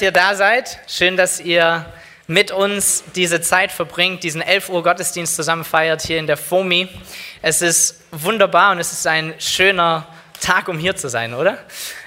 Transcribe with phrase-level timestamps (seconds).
[0.00, 0.78] ihr da seid.
[0.86, 1.84] Schön, dass ihr
[2.28, 6.88] mit uns diese Zeit verbringt, diesen 11 Uhr Gottesdienst zusammen feiert hier in der FOMI.
[7.42, 10.06] Es ist wunderbar und es ist ein schöner
[10.40, 11.58] Tag, um hier zu sein, oder?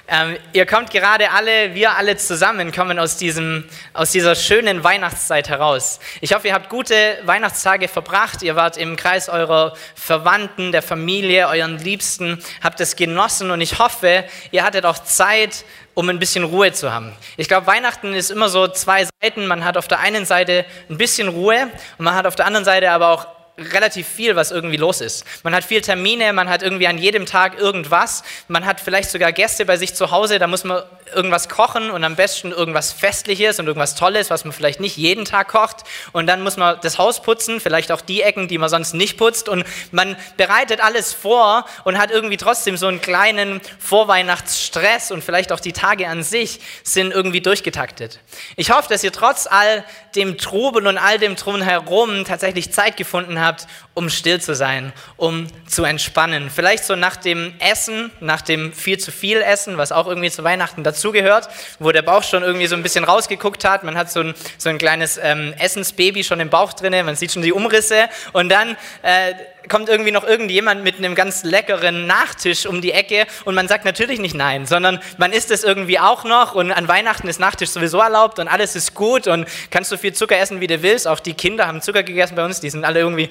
[0.07, 5.47] Ähm, ihr kommt gerade alle, wir alle zusammen kommen aus, diesem, aus dieser schönen Weihnachtszeit
[5.47, 6.01] heraus.
[6.19, 8.41] Ich hoffe, ihr habt gute Weihnachtstage verbracht.
[8.41, 13.79] Ihr wart im Kreis eurer Verwandten, der Familie, euren Liebsten, habt es genossen und ich
[13.79, 15.63] hoffe, ihr hattet auch Zeit,
[15.93, 17.13] um ein bisschen Ruhe zu haben.
[17.37, 19.47] Ich glaube, Weihnachten ist immer so zwei Seiten.
[19.47, 22.65] Man hat auf der einen Seite ein bisschen Ruhe und man hat auf der anderen
[22.65, 23.27] Seite aber auch
[23.57, 25.25] relativ viel, was irgendwie los ist.
[25.43, 28.23] Man hat viel Termine, man hat irgendwie an jedem Tag irgendwas.
[28.47, 30.83] Man hat vielleicht sogar Gäste bei sich zu Hause, da muss man
[31.13, 35.25] irgendwas kochen und am besten irgendwas Festliches und irgendwas Tolles, was man vielleicht nicht jeden
[35.25, 35.77] Tag kocht.
[36.11, 39.17] Und dann muss man das Haus putzen, vielleicht auch die Ecken, die man sonst nicht
[39.17, 39.49] putzt.
[39.49, 45.51] Und man bereitet alles vor und hat irgendwie trotzdem so einen kleinen Vorweihnachtsstress und vielleicht
[45.51, 48.19] auch die Tage an sich sind irgendwie durchgetaktet.
[48.55, 49.83] Ich hoffe, dass ihr trotz all
[50.15, 55.47] dem Trubel und all dem Drumherum tatsächlich Zeit gefunden habt, um still zu sein, um
[55.67, 56.49] zu entspannen.
[56.49, 60.43] Vielleicht so nach dem Essen, nach dem viel zu viel Essen, was auch irgendwie zu
[60.43, 61.49] Weihnachten dazugehört,
[61.79, 63.83] wo der Bauch schon irgendwie so ein bisschen rausgeguckt hat.
[63.83, 67.31] Man hat so ein, so ein kleines ähm, Essensbaby schon im Bauch drin, man sieht
[67.31, 68.07] schon die Umrisse.
[68.33, 69.33] Und dann äh,
[69.67, 73.25] kommt irgendwie noch irgendjemand mit einem ganz leckeren Nachtisch um die Ecke.
[73.45, 76.53] Und man sagt natürlich nicht nein, sondern man isst es irgendwie auch noch.
[76.53, 79.27] Und an Weihnachten ist Nachtisch sowieso erlaubt und alles ist gut.
[79.27, 81.07] Und kannst so viel Zucker essen, wie du willst.
[81.07, 83.29] Auch die Kinder haben Zucker gegessen bei uns, die sind alle irgendwie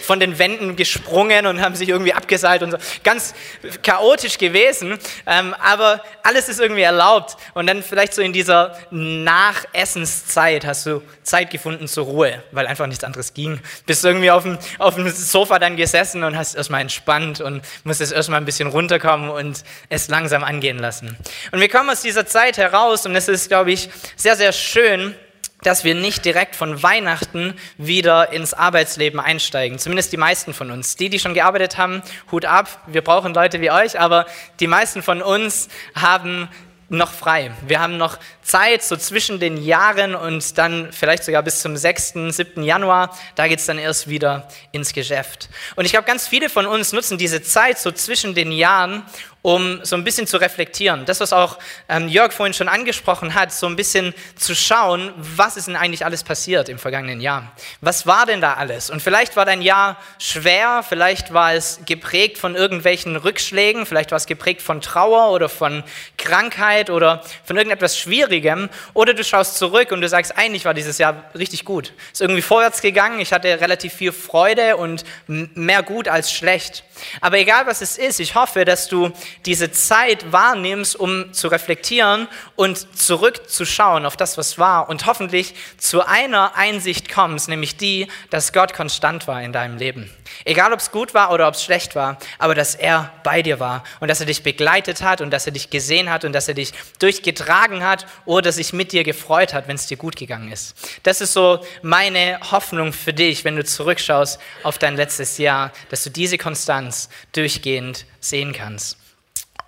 [0.00, 2.78] von den Wänden gesprungen und haben sich irgendwie abgeseilt und so.
[3.04, 3.34] Ganz
[3.82, 7.36] chaotisch gewesen, ähm, aber alles ist irgendwie erlaubt.
[7.54, 12.86] Und dann vielleicht so in dieser Nachessenszeit hast du Zeit gefunden zur Ruhe, weil einfach
[12.86, 13.60] nichts anderes ging.
[13.86, 18.12] Bist irgendwie auf dem, auf dem Sofa dann gesessen und hast erstmal entspannt und musstest
[18.12, 21.16] erstmal ein bisschen runterkommen und es langsam angehen lassen.
[21.52, 25.14] Und wir kommen aus dieser Zeit heraus und es ist, glaube ich, sehr, sehr schön,
[25.62, 29.78] dass wir nicht direkt von Weihnachten wieder ins Arbeitsleben einsteigen.
[29.78, 30.96] Zumindest die meisten von uns.
[30.96, 32.82] Die, die schon gearbeitet haben, Hut ab.
[32.86, 34.26] Wir brauchen Leute wie euch, aber
[34.60, 36.48] die meisten von uns haben
[36.90, 37.50] noch frei.
[37.66, 42.14] Wir haben noch Zeit, so zwischen den Jahren und dann vielleicht sogar bis zum 6.,
[42.30, 42.62] 7.
[42.62, 45.50] Januar, da geht es dann erst wieder ins Geschäft.
[45.76, 49.02] Und ich glaube, ganz viele von uns nutzen diese Zeit so zwischen den Jahren,
[49.42, 51.04] um so ein bisschen zu reflektieren.
[51.04, 55.56] Das, was auch ähm, Jörg vorhin schon angesprochen hat, so ein bisschen zu schauen, was
[55.56, 57.52] ist denn eigentlich alles passiert im vergangenen Jahr?
[57.80, 58.90] Was war denn da alles?
[58.90, 64.16] Und vielleicht war dein Jahr schwer, vielleicht war es geprägt von irgendwelchen Rückschlägen, vielleicht war
[64.16, 65.84] es geprägt von Trauer oder von
[66.16, 68.68] Krankheit oder von irgendetwas Schwierigem.
[68.94, 71.92] Oder du schaust zurück und du sagst, eigentlich war dieses Jahr richtig gut.
[72.06, 76.82] Es ist irgendwie vorwärts gegangen, ich hatte relativ viel Freude und mehr gut als schlecht.
[77.20, 79.10] Aber egal was es ist, ich hoffe, dass du
[79.46, 86.06] diese Zeit wahrnimmst, um zu reflektieren und zurückzuschauen auf das, was war und hoffentlich zu
[86.06, 90.10] einer Einsicht kommst, nämlich die, dass Gott konstant war in deinem Leben.
[90.44, 93.60] Egal, ob es gut war oder ob es schlecht war, aber dass er bei dir
[93.60, 96.48] war und dass er dich begleitet hat und dass er dich gesehen hat und dass
[96.48, 100.52] er dich durchgetragen hat oder sich mit dir gefreut hat, wenn es dir gut gegangen
[100.52, 100.76] ist.
[101.02, 106.04] Das ist so meine Hoffnung für dich, wenn du zurückschaust auf dein letztes Jahr, dass
[106.04, 108.96] du diese Konstanz durchgehend sehen kannst.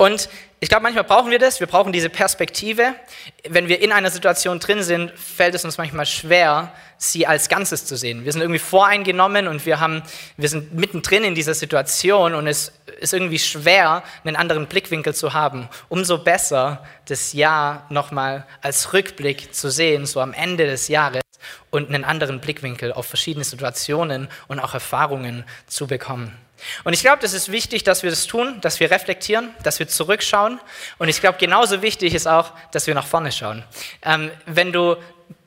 [0.00, 0.30] Und
[0.60, 2.94] ich glaube, manchmal brauchen wir das, wir brauchen diese Perspektive.
[3.46, 7.84] Wenn wir in einer Situation drin sind, fällt es uns manchmal schwer, sie als Ganzes
[7.84, 8.24] zu sehen.
[8.24, 10.02] Wir sind irgendwie voreingenommen und wir, haben,
[10.38, 15.34] wir sind mittendrin in dieser Situation und es ist irgendwie schwer, einen anderen Blickwinkel zu
[15.34, 15.68] haben.
[15.90, 21.20] Umso besser, das Jahr nochmal als Rückblick zu sehen, so am Ende des Jahres
[21.68, 26.38] und einen anderen Blickwinkel auf verschiedene Situationen und auch Erfahrungen zu bekommen.
[26.84, 29.88] Und ich glaube, das ist wichtig, dass wir das tun, dass wir reflektieren, dass wir
[29.88, 30.60] zurückschauen.
[30.98, 33.64] Und ich glaube, genauso wichtig ist auch, dass wir nach vorne schauen.
[34.02, 34.96] Ähm, wenn du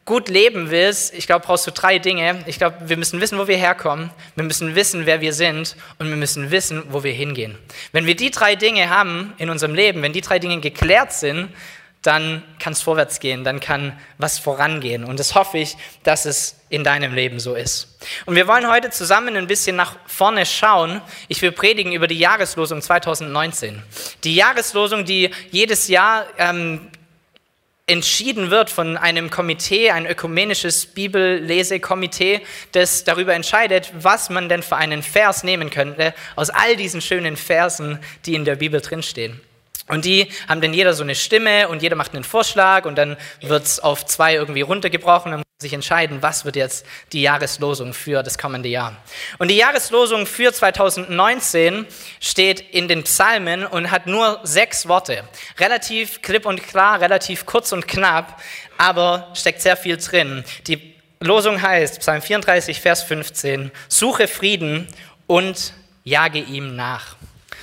[0.05, 2.43] gut leben willst, ich glaube, brauchst du drei Dinge.
[2.45, 6.09] Ich glaube, wir müssen wissen, wo wir herkommen, wir müssen wissen, wer wir sind und
[6.09, 7.57] wir müssen wissen, wo wir hingehen.
[7.93, 11.49] Wenn wir die drei Dinge haben in unserem Leben, wenn die drei Dinge geklärt sind,
[12.03, 15.05] dann kann es vorwärts gehen, dann kann was vorangehen.
[15.05, 17.97] Und das hoffe ich, dass es in deinem Leben so ist.
[18.25, 21.01] Und wir wollen heute zusammen ein bisschen nach vorne schauen.
[21.29, 23.81] Ich will predigen über die Jahreslosung 2019.
[24.25, 26.91] Die Jahreslosung, die jedes Jahr ähm,
[27.87, 32.41] entschieden wird von einem Komitee, ein ökumenisches Bibellesekomitee,
[32.73, 37.37] das darüber entscheidet, was man denn für einen Vers nehmen könnte aus all diesen schönen
[37.37, 39.39] Versen, die in der Bibel drinstehen.
[39.87, 43.17] Und die haben dann jeder so eine Stimme und jeder macht einen Vorschlag und dann
[43.41, 47.21] wird es auf zwei irgendwie runtergebrochen und man muss sich entscheiden, was wird jetzt die
[47.21, 48.95] Jahreslosung für das kommende Jahr.
[49.39, 51.85] Und die Jahreslosung für 2019
[52.21, 55.25] steht in den Psalmen und hat nur sechs Worte.
[55.59, 58.41] Relativ klipp und klar, relativ kurz und knapp,
[58.77, 60.45] aber steckt sehr viel drin.
[60.67, 64.87] Die Losung heißt, Psalm 34, Vers 15, suche Frieden
[65.27, 65.73] und
[66.05, 67.17] jage ihm nach.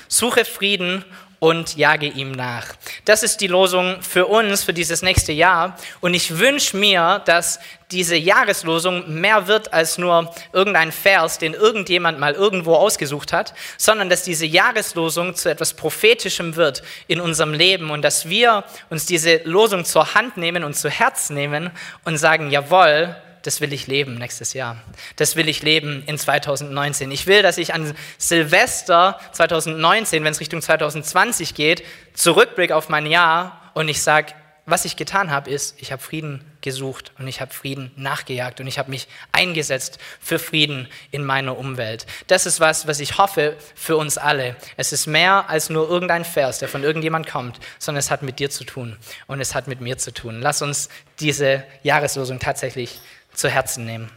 [0.08, 1.04] Suche Frieden
[1.40, 2.66] und jage ihm nach.
[3.06, 5.76] Das ist die Losung für uns, für dieses nächste Jahr.
[6.00, 7.58] Und ich wünsche mir, dass
[7.90, 14.08] diese Jahreslosung mehr wird als nur irgendein Vers, den irgendjemand mal irgendwo ausgesucht hat, sondern
[14.08, 19.40] dass diese Jahreslosung zu etwas Prophetischem wird in unserem Leben und dass wir uns diese
[19.44, 21.70] Losung zur Hand nehmen und zu Herz nehmen
[22.04, 24.76] und sagen, jawohl, das will ich leben nächstes Jahr.
[25.16, 27.10] Das will ich leben in 2019.
[27.10, 31.84] Ich will, dass ich an Silvester 2019, wenn es Richtung 2020 geht,
[32.14, 34.34] zurückblicke auf mein Jahr und ich sage,
[34.70, 38.66] was ich getan habe, ist, ich habe Frieden gesucht und ich habe Frieden nachgejagt und
[38.66, 42.06] ich habe mich eingesetzt für Frieden in meiner Umwelt.
[42.28, 44.56] Das ist was, was ich hoffe für uns alle.
[44.76, 48.38] Es ist mehr als nur irgendein Vers, der von irgendjemand kommt, sondern es hat mit
[48.38, 48.96] dir zu tun
[49.26, 50.40] und es hat mit mir zu tun.
[50.40, 50.88] Lass uns
[51.18, 53.00] diese Jahreslosung tatsächlich
[53.34, 54.10] zu Herzen nehmen.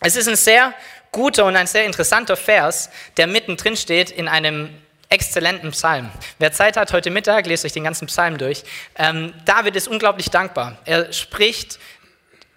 [0.00, 0.72] Es ist ein sehr
[1.12, 4.70] guter und ein sehr interessanter Vers, der mittendrin steht in einem
[5.08, 6.08] exzellenten Psalm.
[6.38, 8.62] Wer Zeit hat heute Mittag, lest euch den ganzen Psalm durch.
[8.96, 10.78] Ähm, David ist unglaublich dankbar.
[10.84, 11.80] Er spricht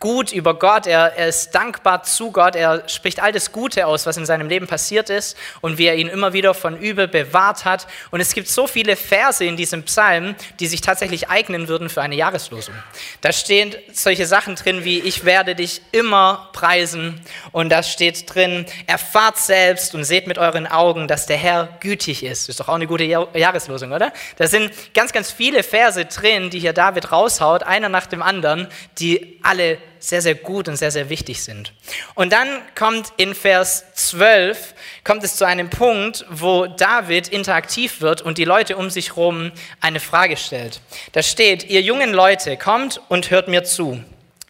[0.04, 4.06] gut über Gott, er, er, ist dankbar zu Gott, er spricht all das Gute aus,
[4.06, 7.64] was in seinem Leben passiert ist und wie er ihn immer wieder von Übel bewahrt
[7.64, 7.88] hat.
[8.12, 12.02] Und es gibt so viele Verse in diesem Psalm, die sich tatsächlich eignen würden für
[12.02, 12.76] eine Jahreslosung.
[13.22, 17.22] Da stehen solche Sachen drin wie, ich werde dich immer preisen.
[17.54, 22.26] Und da steht drin, erfahrt selbst und seht mit euren Augen, dass der Herr gütig
[22.26, 22.50] ist.
[22.50, 24.12] Ist doch auch eine gute Jahreslosung, oder?
[24.36, 28.68] Da sind ganz, ganz viele Verse drin, die hier David raushaut, einer nach dem anderen,
[29.00, 31.72] die alle sehr, sehr gut und sehr, sehr wichtig sind.
[32.14, 34.74] Und dann kommt in Vers 12,
[35.06, 39.54] kommt es zu einem Punkt, wo David interaktiv wird und die Leute um sich herum
[39.80, 40.82] eine Frage stellt.
[41.14, 44.04] Da steht, ihr jungen Leute, kommt und hört mir zu.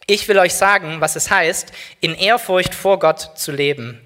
[0.08, 1.70] Ich will euch sagen, was es heißt,
[2.00, 4.00] in Ehrfurcht vor Gott zu leben.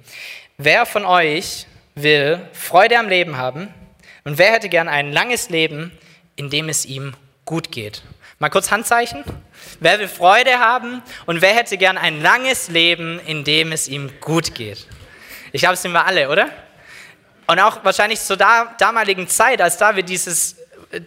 [0.58, 3.72] Wer von euch will Freude am Leben haben
[4.24, 5.96] und wer hätte gern ein langes Leben,
[6.36, 7.14] in dem es ihm
[7.46, 8.02] gut geht?
[8.38, 9.24] Mal kurz Handzeichen.
[9.80, 14.10] Wer will Freude haben und wer hätte gern ein langes Leben, in dem es ihm
[14.20, 14.86] gut geht?
[15.52, 16.48] Ich glaube, es sind wir alle, oder?
[17.46, 20.56] Und auch wahrscheinlich zur damaligen Zeit, als David dieses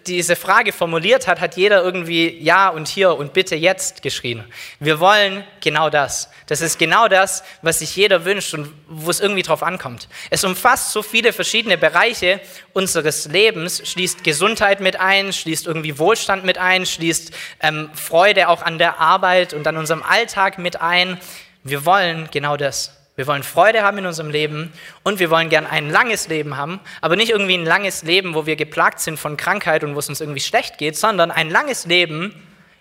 [0.06, 4.44] diese Frage formuliert hat, hat jeder irgendwie Ja und hier und bitte jetzt geschrien.
[4.80, 6.30] Wir wollen genau das.
[6.46, 10.08] Das ist genau das, was sich jeder wünscht und wo es irgendwie drauf ankommt.
[10.30, 12.42] Es umfasst so viele verschiedene Bereiche
[12.74, 17.32] unseres Lebens, schließt Gesundheit mit ein, schließt irgendwie Wohlstand mit ein, schließt
[17.62, 21.20] ähm, Freude auch an der Arbeit und an unserem Alltag mit ein.
[21.64, 23.01] Wir wollen genau das.
[23.18, 24.72] Wir wollen Freude haben in unserem Leben
[25.04, 28.46] und wir wollen gern ein langes Leben haben, aber nicht irgendwie ein langes Leben, wo
[28.46, 31.86] wir geplagt sind von Krankheit und wo es uns irgendwie schlecht geht, sondern ein langes
[31.86, 32.34] Leben,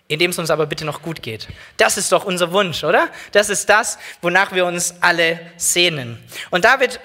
[0.06, 1.48] in dem es uns aber bitte noch gut geht.
[1.76, 3.08] Das ist doch unser Wunsch, oder?
[3.32, 6.18] Das ist das, wonach wir uns alle sehnen.
[6.50, 7.00] Und David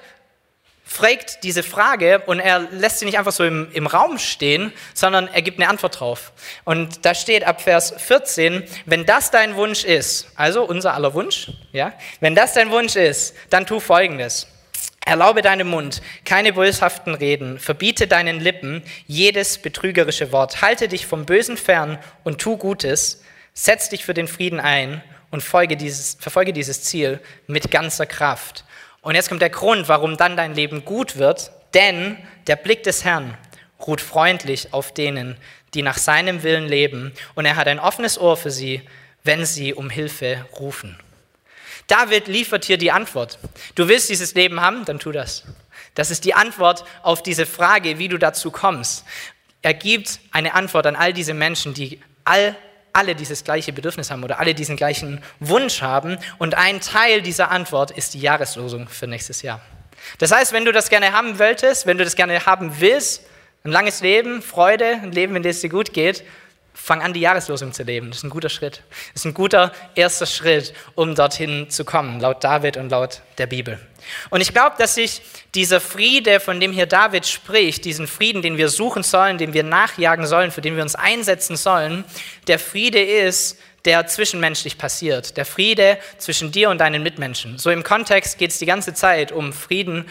[0.87, 5.27] fragt diese Frage und er lässt sie nicht einfach so im, im Raum stehen, sondern
[5.27, 6.31] er gibt eine Antwort drauf.
[6.63, 11.51] Und da steht ab Vers 14, wenn das dein Wunsch ist, also unser aller Wunsch,
[11.73, 14.47] ja, wenn das dein Wunsch ist, dann tu Folgendes.
[15.05, 21.25] Erlaube deinem Mund keine böshaften Reden, verbiete deinen Lippen jedes betrügerische Wort, halte dich vom
[21.25, 23.23] Bösen fern und tu Gutes,
[23.53, 25.43] setz dich für den Frieden ein und
[25.79, 28.63] dieses, verfolge dieses Ziel mit ganzer Kraft.
[29.05, 33.05] Und jetzt kommt der Grund, warum dann dein Leben gut wird, denn der Blick des
[33.05, 33.37] Herrn
[33.85, 35.37] ruht freundlich auf denen,
[35.75, 38.81] die nach seinem Willen leben, und er hat ein offenes Ohr für sie,
[39.23, 40.97] wenn sie um Hilfe rufen.
[41.85, 43.37] David liefert hier die Antwort.
[43.75, 45.43] Du willst dieses Leben haben, dann tu das.
[45.93, 49.05] Das ist die Antwort auf diese Frage, wie du dazu kommst.
[49.61, 52.55] Er gibt eine Antwort an all diese Menschen, die all
[52.95, 56.17] alle dieses gleiche Bedürfnis haben oder alle diesen gleichen Wunsch haben.
[56.37, 59.61] Und ein Teil dieser Antwort ist die Jahreslosung für nächstes Jahr.
[60.19, 63.23] Das heißt, wenn du das gerne haben wolltest, wenn du das gerne haben willst,
[63.63, 66.23] ein langes Leben, Freude, ein Leben, in dem es dir gut geht,
[66.75, 68.09] fang an, die Jahreslosung zu leben.
[68.09, 68.83] Das ist ein guter Schritt.
[69.13, 73.47] Das ist ein guter erster Schritt, um dorthin zu kommen, laut David und laut der
[73.47, 73.79] Bibel.
[74.29, 75.21] Und ich glaube, dass sich
[75.55, 79.63] dieser Friede, von dem hier David spricht, diesen Frieden, den wir suchen sollen, den wir
[79.63, 82.03] nachjagen sollen, für den wir uns einsetzen sollen,
[82.47, 85.37] der Friede ist, der zwischenmenschlich passiert.
[85.37, 87.57] Der Friede zwischen dir und deinen Mitmenschen.
[87.57, 90.05] So im Kontext geht es die ganze Zeit um Frieden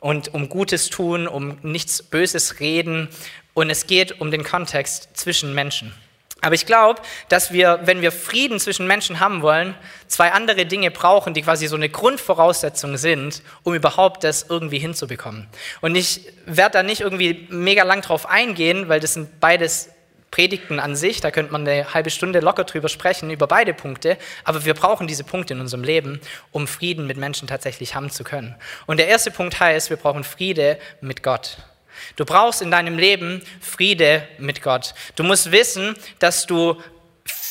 [0.00, 3.08] und um Gutes tun, um nichts Böses reden,
[3.54, 5.94] und es geht um den Kontext zwischen Menschen.
[6.42, 9.74] Aber ich glaube, dass wir, wenn wir Frieden zwischen Menschen haben wollen,
[10.06, 15.48] zwei andere Dinge brauchen, die quasi so eine Grundvoraussetzung sind, um überhaupt das irgendwie hinzubekommen.
[15.80, 19.90] Und ich werde da nicht irgendwie mega lang drauf eingehen, weil das sind beides
[20.30, 24.18] Predigten an sich, da könnte man eine halbe Stunde locker drüber sprechen, über beide Punkte,
[24.44, 26.20] aber wir brauchen diese Punkte in unserem Leben,
[26.52, 28.54] um Frieden mit Menschen tatsächlich haben zu können.
[28.86, 31.58] Und der erste Punkt heißt, wir brauchen Friede mit Gott.
[32.14, 34.94] Du brauchst in deinem Leben Friede mit Gott.
[35.16, 36.80] Du musst wissen, dass du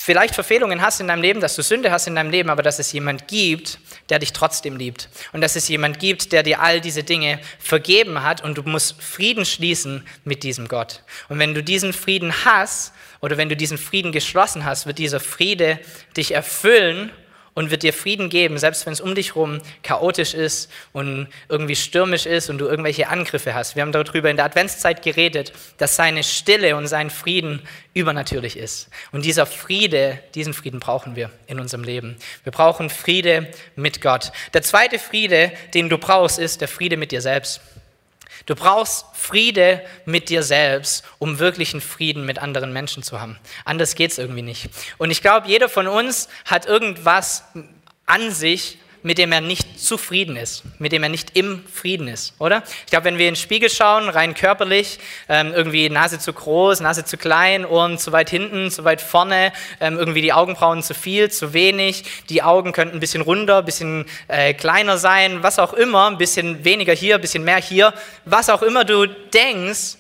[0.06, 2.80] vielleicht Verfehlungen hast in deinem Leben, dass du Sünde hast in deinem Leben, aber dass
[2.80, 5.10] es jemand gibt, der dich trotzdem liebt.
[5.34, 9.02] Und dass es jemand gibt, der dir all diese Dinge vergeben hat und du musst
[9.02, 11.02] Frieden schließen mit diesem Gott.
[11.28, 15.20] Und wenn du diesen Frieden hast oder wenn du diesen Frieden geschlossen hast, wird dieser
[15.20, 15.80] Friede
[16.16, 17.12] dich erfüllen
[17.56, 21.76] und wird dir Frieden geben, selbst wenn es um dich herum chaotisch ist und irgendwie
[21.76, 23.76] stürmisch ist und du irgendwelche Angriffe hast.
[23.76, 27.62] Wir haben darüber in der Adventszeit geredet, dass seine Stille und sein Frieden
[27.94, 28.90] übernatürlich ist.
[29.12, 32.18] Und dieser Friede, diesen Frieden brauchen wir in unserem Leben.
[32.44, 34.34] Wir brauchen Friede mit Gott.
[34.54, 37.62] Der zweite Friede, den du brauchst, ist der Friede mit dir selbst.
[38.46, 43.40] Du brauchst Friede mit dir selbst, um wirklichen Frieden mit anderen Menschen zu haben.
[43.64, 44.70] Anders geht es irgendwie nicht.
[44.98, 47.44] Und ich glaube, jeder von uns hat irgendwas
[48.06, 52.34] an sich, mit dem er nicht zufrieden ist, mit dem er nicht im Frieden ist,
[52.40, 52.64] oder?
[52.86, 54.98] Ich glaube, wenn wir in den Spiegel schauen, rein körperlich,
[55.30, 59.54] ähm, irgendwie Nase zu groß, Nase zu klein, Ohren zu weit hinten, zu weit vorne,
[59.80, 63.66] ähm, irgendwie die Augenbrauen zu viel, zu wenig, die Augen könnten ein bisschen runder, ein
[63.66, 67.94] bisschen äh, kleiner sein, was auch immer, ein bisschen weniger hier, ein bisschen mehr hier,
[68.26, 69.98] was auch immer du denkst,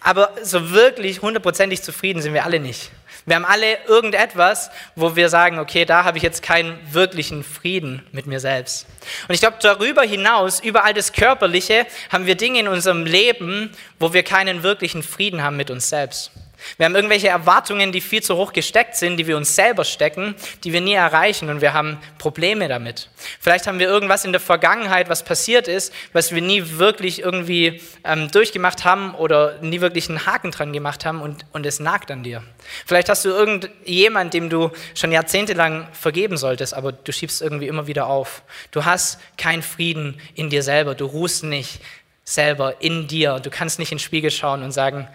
[0.00, 2.92] aber so wirklich hundertprozentig zufrieden sind wir alle nicht.
[3.24, 8.04] Wir haben alle irgendetwas, wo wir sagen, okay, da habe ich jetzt keinen wirklichen Frieden
[8.12, 8.86] mit mir selbst.
[9.28, 13.70] Und ich glaube, darüber hinaus, über all das Körperliche, haben wir Dinge in unserem Leben,
[13.98, 16.32] wo wir keinen wirklichen Frieden haben mit uns selbst.
[16.76, 20.34] Wir haben irgendwelche Erwartungen, die viel zu hoch gesteckt sind, die wir uns selber stecken,
[20.64, 23.08] die wir nie erreichen und wir haben Probleme damit.
[23.40, 27.80] Vielleicht haben wir irgendwas in der Vergangenheit, was passiert ist, was wir nie wirklich irgendwie
[28.04, 32.10] ähm, durchgemacht haben oder nie wirklich einen Haken dran gemacht haben und, und es nagt
[32.10, 32.42] an dir.
[32.86, 37.86] Vielleicht hast du irgendjemand, dem du schon jahrzehntelang vergeben solltest, aber du schiebst irgendwie immer
[37.86, 38.42] wieder auf.
[38.70, 41.80] Du hast keinen Frieden in dir selber, du ruhst nicht
[42.24, 45.08] selber in dir, du kannst nicht in den Spiegel schauen und sagen,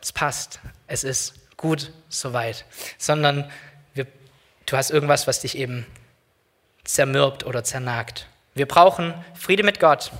[0.00, 2.64] es passt, es ist gut soweit,
[2.96, 3.50] sondern
[3.94, 4.06] wir,
[4.66, 5.86] du hast irgendwas, was dich eben
[6.84, 8.26] zermürbt oder zernagt.
[8.54, 10.10] Wir brauchen Friede mit Gott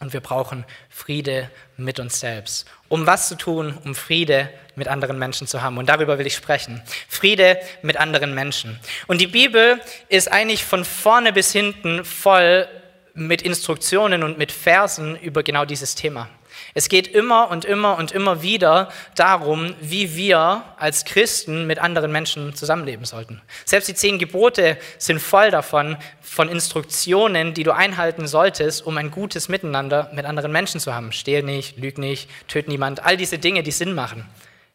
[0.00, 2.66] und wir brauchen Friede mit uns selbst.
[2.88, 3.78] Um was zu tun?
[3.84, 5.78] Um Friede mit anderen Menschen zu haben.
[5.78, 6.82] Und darüber will ich sprechen.
[7.08, 8.78] Friede mit anderen Menschen.
[9.06, 12.68] Und die Bibel ist eigentlich von vorne bis hinten voll
[13.14, 16.28] mit Instruktionen und mit Versen über genau dieses Thema.
[16.74, 22.12] Es geht immer und immer und immer wieder darum, wie wir als Christen mit anderen
[22.12, 23.40] Menschen zusammenleben sollten.
[23.64, 29.10] Selbst die zehn Gebote sind voll davon, von Instruktionen, die du einhalten solltest, um ein
[29.10, 31.12] gutes Miteinander mit anderen Menschen zu haben.
[31.12, 34.26] Stehl nicht, lüg nicht, töt niemand, all diese Dinge, die Sinn machen.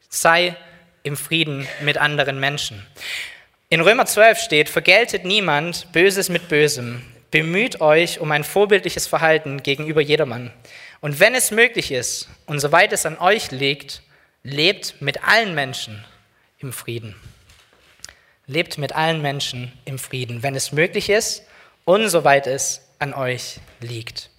[0.09, 0.55] Sei
[1.03, 2.85] im Frieden mit anderen Menschen.
[3.69, 7.01] In Römer 12 steht, vergeltet niemand Böses mit Bösem.
[7.31, 10.51] Bemüht euch um ein vorbildliches Verhalten gegenüber jedermann.
[11.03, 14.03] Und wenn es möglich ist und soweit es an euch liegt,
[14.41, 16.05] lebt mit allen Menschen
[16.59, 17.13] im Frieden.
[18.47, 21.43] Lebt mit allen Menschen im Frieden, wenn es möglich ist
[21.83, 24.29] und soweit es an euch liegt.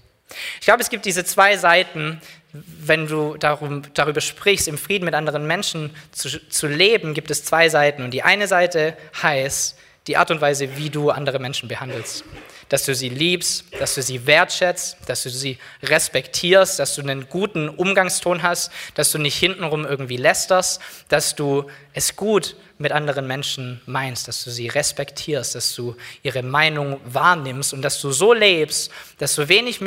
[0.58, 2.22] Ich glaube, es gibt diese zwei Seiten,
[2.54, 7.44] wenn du darum, darüber sprichst, im Frieden mit anderen Menschen zu, zu leben, gibt es
[7.44, 8.02] zwei Seiten.
[8.02, 12.24] Und die eine Seite heißt die Art und Weise, wie du andere Menschen behandelst
[12.68, 17.28] dass du sie liebst, dass du sie wertschätzt, dass du sie respektierst, dass du einen
[17.28, 23.26] guten Umgangston hast, dass du nicht hintenrum irgendwie lästerst, dass du es gut mit anderen
[23.26, 28.32] Menschen meinst, dass du sie respektierst, dass du ihre Meinung wahrnimmst und dass du so
[28.32, 29.80] lebst, dass so wenig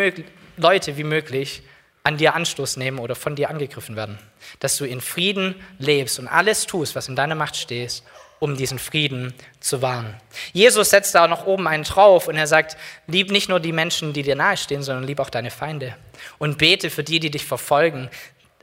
[0.58, 1.64] Leute wie möglich
[2.04, 4.18] an dir Anstoß nehmen oder von dir angegriffen werden.
[4.60, 8.02] Dass du in Frieden lebst und alles tust, was in deiner Macht steht,
[8.40, 10.16] um diesen Frieden zu wahren.
[10.54, 12.78] Jesus setzt da noch oben einen drauf und er sagt,
[13.08, 15.96] lieb nicht nur die Menschen, die dir nahestehen, sondern lieb auch deine Feinde.
[16.38, 18.10] Und bete für die, die dich verfolgen.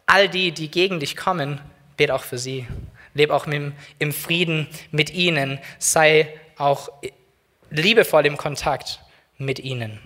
[0.07, 1.61] All die, die gegen dich kommen,
[1.97, 2.66] bete auch für sie.
[3.14, 5.59] Leb auch im Frieden mit ihnen.
[5.78, 6.28] Sei
[6.59, 6.90] auch
[7.71, 9.00] liebevoll im Kontakt
[9.38, 10.00] mit ihnen.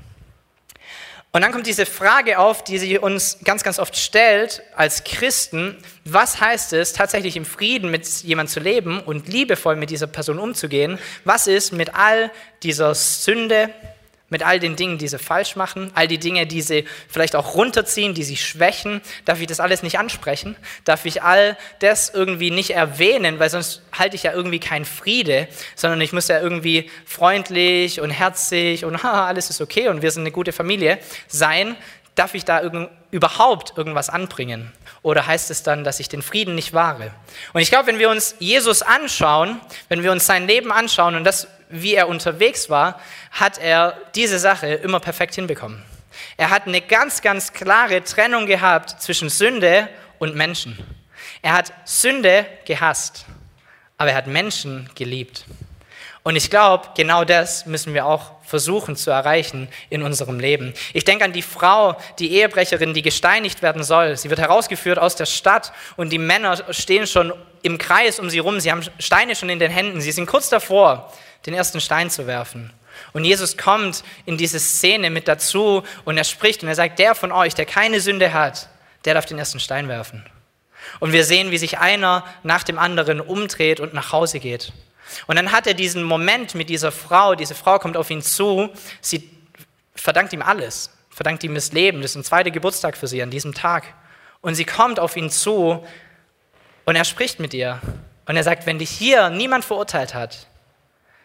[1.31, 5.77] Und dann kommt diese Frage auf, die sie uns ganz, ganz oft stellt als Christen.
[6.05, 10.39] Was heißt es, tatsächlich im Frieden mit jemandem zu leben und liebevoll mit dieser Person
[10.39, 10.99] umzugehen?
[11.25, 12.31] Was ist mit all
[12.63, 13.69] dieser Sünde,
[14.31, 17.55] mit all den Dingen, die sie falsch machen, all die Dinge, die sie vielleicht auch
[17.55, 19.01] runterziehen, die sie schwächen?
[19.25, 20.57] Darf ich das alles nicht ansprechen?
[20.85, 25.49] Darf ich all das irgendwie nicht erwähnen, weil sonst halte ich ja irgendwie keinen Friede,
[25.75, 30.11] sondern ich muss ja irgendwie freundlich und herzlich und haha, alles ist okay und wir
[30.11, 31.77] sind eine gute Familie sein.
[32.15, 34.73] Darf ich da irgend, überhaupt irgendwas anbringen?
[35.03, 37.13] Oder heißt es dann, dass ich den Frieden nicht wahre?
[37.53, 41.25] Und ich glaube, wenn wir uns Jesus anschauen, wenn wir uns sein Leben anschauen und
[41.25, 43.01] das, wie er unterwegs war,
[43.31, 45.83] hat er diese Sache immer perfekt hinbekommen.
[46.37, 49.89] Er hat eine ganz, ganz klare Trennung gehabt zwischen Sünde
[50.19, 50.79] und Menschen.
[51.43, 53.25] Er hat Sünde gehasst,
[53.97, 55.45] aber er hat Menschen geliebt.
[56.23, 60.73] Und ich glaube, genau das müssen wir auch versuchen zu erreichen in unserem Leben.
[60.95, 64.17] Ich denke an die Frau, die Ehebrecherin, die gesteinigt werden soll.
[64.17, 68.39] Sie wird herausgeführt aus der Stadt und die Männer stehen schon im Kreis um sie
[68.39, 68.59] rum.
[68.59, 70.01] Sie haben Steine schon in den Händen.
[70.01, 71.13] Sie sind kurz davor,
[71.45, 72.73] den ersten Stein zu werfen.
[73.13, 77.15] Und Jesus kommt in diese Szene mit dazu und er spricht und er sagt, der
[77.15, 78.69] von euch, der keine Sünde hat,
[79.05, 80.25] der darf den ersten Stein werfen.
[81.01, 84.73] Und wir sehen, wie sich einer nach dem anderen umdreht und nach Hause geht.
[85.27, 88.71] Und dann hat er diesen Moment mit dieser Frau, diese Frau kommt auf ihn zu,
[89.01, 89.31] sie
[89.95, 93.31] verdankt ihm alles, verdankt ihm das Leben, das ist ein zweiter Geburtstag für sie an
[93.31, 93.85] diesem Tag.
[94.41, 95.85] Und sie kommt auf ihn zu
[96.85, 97.81] und er spricht mit ihr.
[98.27, 100.47] Und er sagt, wenn dich hier niemand verurteilt hat,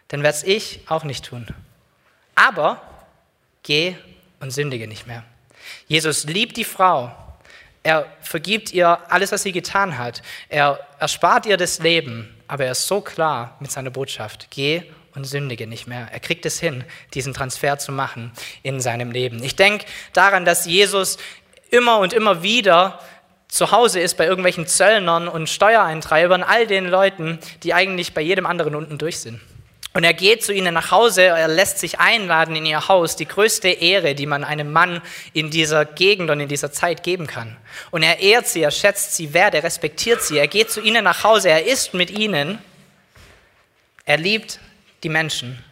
[0.07, 1.47] dann werde es ich auch nicht tun.
[2.35, 2.81] Aber
[3.61, 3.95] geh
[4.39, 5.23] und sündige nicht mehr.
[5.87, 7.11] Jesus liebt die Frau.
[7.83, 10.21] Er vergibt ihr alles, was sie getan hat.
[10.49, 14.83] Er erspart ihr das Leben aber er ist so klar mit seiner Botschaft, geh
[15.15, 16.07] und sündige nicht mehr.
[16.11, 16.83] Er kriegt es hin,
[17.15, 18.31] diesen Transfer zu machen
[18.61, 19.41] in seinem Leben.
[19.41, 21.17] Ich denke daran, dass Jesus
[21.71, 22.99] immer und immer wieder
[23.47, 28.45] zu Hause ist bei irgendwelchen Zöllnern und Steuereintreibern, all den Leuten, die eigentlich bei jedem
[28.45, 29.41] anderen unten durch sind.
[29.93, 33.27] Und er geht zu ihnen nach Hause, er lässt sich einladen in ihr Haus, die
[33.27, 35.01] größte Ehre, die man einem Mann
[35.33, 37.55] in dieser Gegend und in dieser Zeit geben kann.
[37.91, 41.03] Und er ehrt sie, er schätzt sie wert, er respektiert sie, er geht zu ihnen
[41.03, 42.57] nach Hause, er isst mit ihnen,
[44.05, 44.59] er liebt
[45.03, 45.63] die Menschen,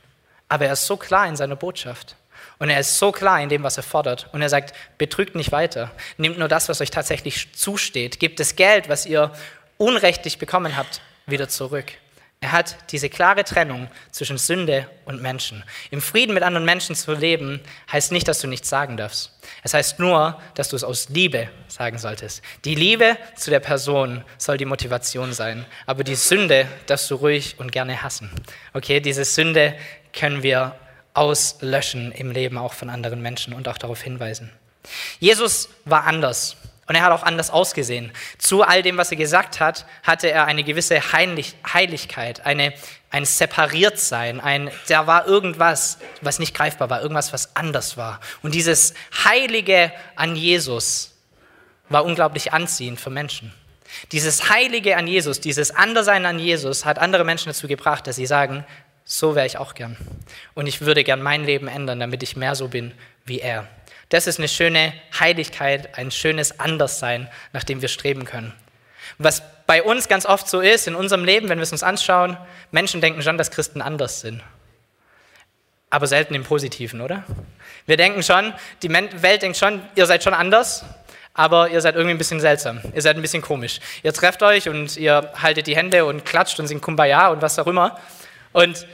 [0.47, 2.15] aber er ist so klar in seiner Botschaft.
[2.59, 4.29] Und er ist so klar in dem, was er fordert.
[4.33, 5.89] Und er sagt, betrügt nicht weiter.
[6.17, 8.19] Nehmt nur das, was euch tatsächlich zusteht.
[8.19, 9.31] Gebt das Geld, was ihr
[9.77, 11.91] unrechtlich bekommen habt, wieder zurück.
[12.43, 15.63] Er hat diese klare Trennung zwischen Sünde und Menschen.
[15.91, 19.37] Im Frieden mit anderen Menschen zu leben, heißt nicht, dass du nichts sagen darfst.
[19.61, 22.41] Es heißt nur, dass du es aus Liebe sagen solltest.
[22.65, 27.59] Die Liebe zu der Person soll die Motivation sein, aber die Sünde darfst du ruhig
[27.59, 28.31] und gerne hassen.
[28.73, 29.75] Okay, diese Sünde
[30.11, 30.75] können wir
[31.13, 34.51] auslöschen im Leben auch von anderen Menschen und auch darauf hinweisen.
[35.19, 36.57] Jesus war anders.
[36.91, 38.11] Und er hat auch anders ausgesehen.
[38.37, 42.73] Zu all dem, was er gesagt hat, hatte er eine gewisse Heilig Heiligkeit, eine,
[43.09, 48.19] ein Separiertsein, ein, da war irgendwas, was nicht greifbar war, irgendwas, was anders war.
[48.41, 51.13] Und dieses Heilige an Jesus
[51.87, 53.53] war unglaublich anziehend für Menschen.
[54.11, 58.25] Dieses Heilige an Jesus, dieses Andersein an Jesus hat andere Menschen dazu gebracht, dass sie
[58.25, 58.65] sagen,
[59.05, 59.95] so wäre ich auch gern.
[60.55, 62.91] Und ich würde gern mein Leben ändern, damit ich mehr so bin
[63.23, 63.69] wie er.
[64.11, 68.53] Das ist eine schöne Heiligkeit, ein schönes Anderssein, nach dem wir streben können.
[69.17, 72.35] Was bei uns ganz oft so ist, in unserem Leben, wenn wir es uns anschauen,
[72.71, 74.43] Menschen denken schon, dass Christen anders sind.
[75.89, 77.23] Aber selten im Positiven, oder?
[77.85, 80.83] Wir denken schon, die Welt denkt schon, ihr seid schon anders,
[81.33, 82.81] aber ihr seid irgendwie ein bisschen seltsam.
[82.93, 83.79] Ihr seid ein bisschen komisch.
[84.03, 87.57] Ihr trefft euch und ihr haltet die Hände und klatscht und singt Kumbaya und was
[87.59, 87.97] auch immer.
[88.51, 88.85] Und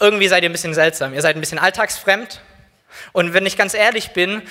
[0.00, 1.14] irgendwie seid ihr ein bisschen seltsam.
[1.14, 2.40] Ihr seid ein bisschen alltagsfremd
[3.12, 4.42] und wenn ich ganz ehrlich bin,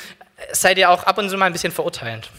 [0.52, 2.30] seid ihr auch ab und zu mal ein bisschen verurteilend.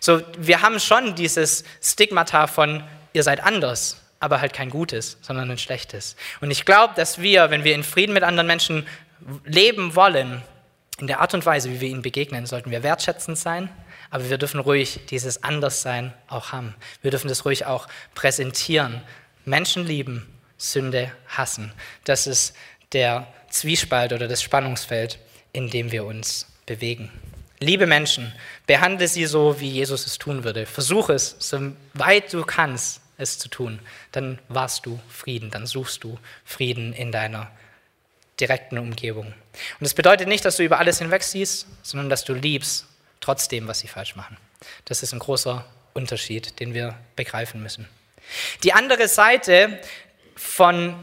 [0.00, 5.50] So, wir haben schon dieses Stigmata von, ihr seid anders, aber halt kein Gutes, sondern
[5.50, 6.16] ein Schlechtes.
[6.40, 8.86] Und ich glaube, dass wir, wenn wir in Frieden mit anderen Menschen
[9.44, 10.42] leben wollen,
[10.98, 13.68] in der Art und Weise, wie wir ihnen begegnen, sollten wir wertschätzend sein,
[14.10, 16.74] aber wir dürfen ruhig dieses Anderssein auch haben.
[17.00, 19.02] Wir dürfen das ruhig auch präsentieren.
[19.44, 21.72] Menschen lieben, Sünde hassen.
[22.04, 22.54] Das ist
[22.92, 25.18] der Zwiespalt oder das Spannungsfeld,
[25.52, 27.10] in dem wir uns bewegen.
[27.60, 28.32] Liebe Menschen,
[28.66, 30.66] behandle sie so, wie Jesus es tun würde.
[30.66, 33.78] Versuche es, so weit du kannst, es zu tun.
[34.10, 37.50] Dann warst du Frieden, dann suchst du Frieden in deiner
[38.40, 39.26] direkten Umgebung.
[39.26, 39.34] Und
[39.80, 42.86] das bedeutet nicht, dass du über alles hinweg siehst, sondern dass du liebst,
[43.20, 44.36] trotzdem, was sie falsch machen.
[44.84, 47.86] Das ist ein großer Unterschied, den wir begreifen müssen.
[48.64, 49.78] Die andere Seite
[50.34, 50.96] von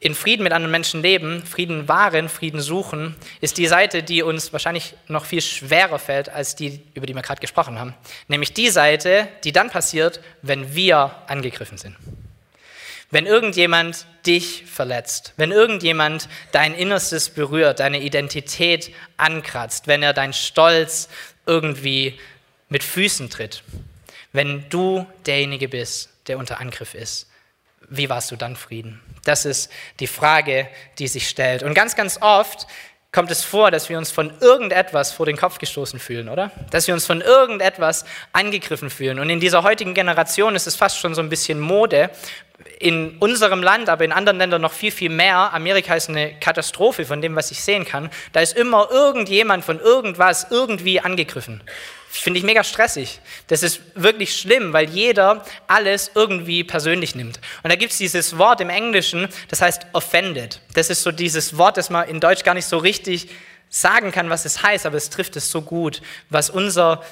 [0.00, 4.52] in Frieden mit anderen Menschen leben, Frieden wahren, Frieden suchen, ist die Seite, die uns
[4.52, 7.94] wahrscheinlich noch viel schwerer fällt als die, über die wir gerade gesprochen haben.
[8.28, 11.96] Nämlich die Seite, die dann passiert, wenn wir angegriffen sind.
[13.10, 20.32] Wenn irgendjemand dich verletzt, wenn irgendjemand dein Innerstes berührt, deine Identität ankratzt, wenn er dein
[20.32, 21.08] Stolz
[21.46, 22.18] irgendwie
[22.68, 23.62] mit Füßen tritt,
[24.32, 27.30] wenn du derjenige bist, der unter Angriff ist,
[27.88, 29.00] wie warst du dann Frieden?
[29.24, 31.62] Das ist die Frage, die sich stellt.
[31.62, 32.66] Und ganz, ganz oft
[33.14, 36.50] kommt es vor, dass wir uns von irgendetwas vor den Kopf gestoßen fühlen, oder?
[36.70, 39.20] Dass wir uns von irgendetwas angegriffen fühlen.
[39.20, 42.10] Und in dieser heutigen Generation ist es fast schon so ein bisschen Mode.
[42.80, 45.54] In unserem Land, aber in anderen Ländern noch viel, viel mehr.
[45.54, 48.10] Amerika ist eine Katastrophe von dem, was ich sehen kann.
[48.32, 51.62] Da ist immer irgendjemand von irgendwas irgendwie angegriffen.
[52.16, 53.18] Finde ich mega stressig.
[53.48, 57.40] Das ist wirklich schlimm, weil jeder alles irgendwie persönlich nimmt.
[57.62, 60.60] Und da gibt es dieses Wort im Englischen, das heißt offended.
[60.74, 63.28] Das ist so dieses Wort, das man in Deutsch gar nicht so richtig
[63.68, 67.02] sagen kann, was es heißt, aber es trifft es so gut, was unser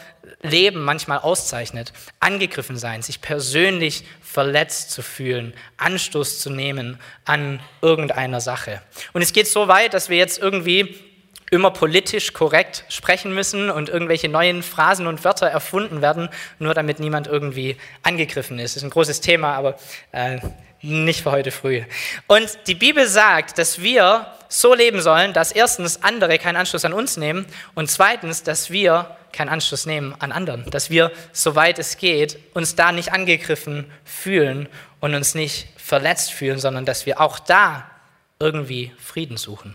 [0.42, 1.92] Leben manchmal auszeichnet.
[2.20, 8.80] Angegriffen sein, sich persönlich verletzt zu fühlen, Anstoß zu nehmen an irgendeiner Sache.
[9.12, 11.11] Und es geht so weit, dass wir jetzt irgendwie
[11.52, 16.98] immer politisch korrekt sprechen müssen und irgendwelche neuen Phrasen und Wörter erfunden werden, nur damit
[16.98, 18.74] niemand irgendwie angegriffen ist.
[18.74, 19.76] Das ist ein großes Thema, aber
[20.12, 20.38] äh,
[20.80, 21.82] nicht für heute früh.
[22.26, 26.94] Und die Bibel sagt, dass wir so leben sollen, dass erstens andere keinen Anschluss an
[26.94, 30.64] uns nehmen und zweitens, dass wir keinen Anschluss nehmen an anderen.
[30.70, 34.68] Dass wir, soweit es geht, uns da nicht angegriffen fühlen
[35.00, 37.90] und uns nicht verletzt fühlen, sondern dass wir auch da
[38.38, 39.74] irgendwie Frieden suchen.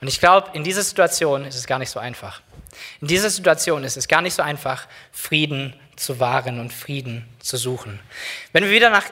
[0.00, 2.42] Und ich glaube, in dieser Situation ist es gar nicht so einfach.
[3.00, 7.56] In dieser Situation ist es gar nicht so einfach, Frieden zu wahren und Frieden zu
[7.56, 8.00] suchen.
[8.52, 9.04] Wenn wir wieder nach,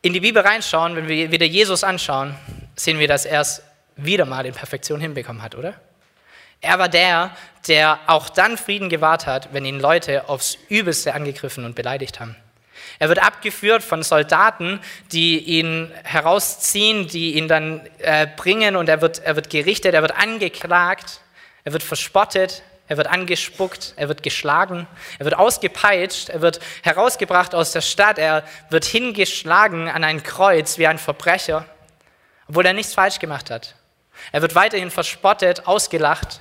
[0.00, 2.34] in die Bibel reinschauen, wenn wir wieder Jesus anschauen,
[2.74, 3.62] sehen wir, dass er es
[3.96, 5.74] wieder mal in Perfektion hinbekommen hat, oder?
[6.60, 11.64] Er war der, der auch dann Frieden gewahrt hat, wenn ihn Leute aufs Übelste angegriffen
[11.64, 12.36] und beleidigt haben.
[12.98, 14.80] Er wird abgeführt von Soldaten,
[15.12, 20.02] die ihn herausziehen, die ihn dann äh, bringen und er wird, er wird gerichtet, er
[20.02, 21.20] wird angeklagt,
[21.64, 24.86] er wird verspottet, er wird angespuckt, er wird geschlagen,
[25.18, 30.78] er wird ausgepeitscht, er wird herausgebracht aus der Stadt, er wird hingeschlagen an ein Kreuz
[30.78, 31.64] wie ein Verbrecher,
[32.48, 33.76] obwohl er nichts falsch gemacht hat.
[34.30, 36.40] Er wird weiterhin verspottet, ausgelacht.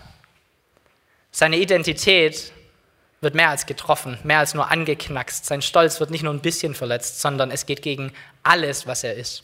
[1.31, 2.51] Seine Identität
[3.21, 5.45] wird mehr als getroffen, mehr als nur angeknackst.
[5.45, 9.13] Sein Stolz wird nicht nur ein bisschen verletzt, sondern es geht gegen alles, was er
[9.13, 9.43] ist.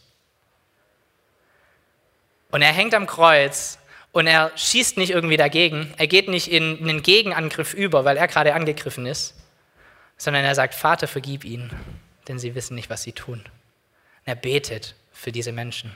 [2.50, 3.78] Und er hängt am Kreuz
[4.12, 5.94] und er schießt nicht irgendwie dagegen.
[5.98, 9.36] Er geht nicht in einen Gegenangriff über, weil er gerade angegriffen ist,
[10.18, 11.72] sondern er sagt, Vater, vergib ihnen,
[12.28, 13.40] denn sie wissen nicht, was sie tun.
[13.42, 13.48] Und
[14.26, 15.94] er betet für diese Menschen.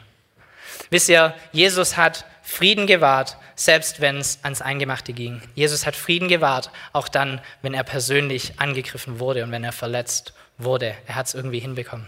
[0.89, 5.41] Wisst ihr, Jesus hat Frieden gewahrt, selbst wenn es ans Eingemachte ging.
[5.55, 10.33] Jesus hat Frieden gewahrt, auch dann, wenn er persönlich angegriffen wurde und wenn er verletzt
[10.57, 10.95] wurde.
[11.07, 12.07] Er hat es irgendwie hinbekommen.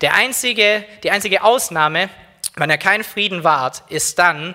[0.00, 2.08] Der einzige, die einzige Ausnahme,
[2.56, 4.54] wenn er keinen Frieden wahrt, ist dann,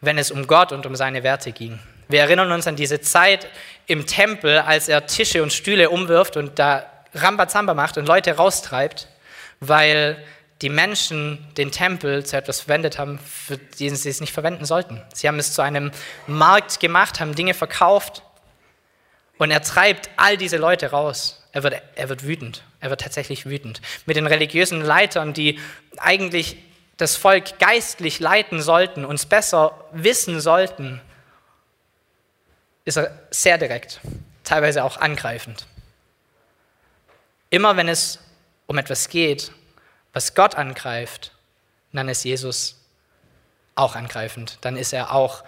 [0.00, 1.78] wenn es um Gott und um seine Werte ging.
[2.08, 3.48] Wir erinnern uns an diese Zeit
[3.86, 9.08] im Tempel, als er Tische und Stühle umwirft und da Rambazamba macht und Leute raustreibt,
[9.60, 10.22] weil
[10.62, 15.02] die Menschen den Tempel zu etwas verwendet haben, für den sie es nicht verwenden sollten.
[15.14, 15.92] Sie haben es zu einem
[16.26, 18.22] Markt gemacht, haben Dinge verkauft
[19.38, 21.44] und er treibt all diese Leute raus.
[21.52, 22.64] Er wird, er wird wütend.
[22.80, 23.80] Er wird tatsächlich wütend.
[24.04, 25.58] Mit den religiösen Leitern, die
[25.96, 26.56] eigentlich
[26.96, 31.00] das Volk geistlich leiten sollten, uns besser wissen sollten,
[32.84, 34.00] ist er sehr direkt,
[34.42, 35.66] teilweise auch angreifend.
[37.50, 38.18] Immer wenn es
[38.66, 39.52] um etwas geht,
[40.12, 41.32] was Gott angreift,
[41.92, 42.78] dann ist Jesus
[43.74, 44.58] auch angreifend.
[44.60, 45.44] Dann ist er auch,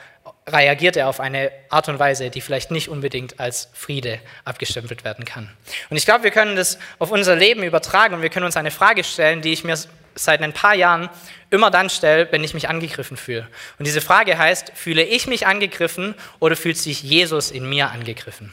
[0.47, 5.25] reagiert er auf eine Art und Weise, die vielleicht nicht unbedingt als Friede abgestempelt werden
[5.25, 5.51] kann.
[5.91, 8.71] Und ich glaube, wir können das auf unser Leben übertragen und wir können uns eine
[8.71, 9.77] Frage stellen, die ich mir
[10.15, 11.09] seit ein paar Jahren
[11.51, 13.49] immer dann stelle, wenn ich mich angegriffen fühle.
[13.79, 18.53] Und diese Frage heißt, fühle ich mich angegriffen oder fühlt sich Jesus in mir angegriffen?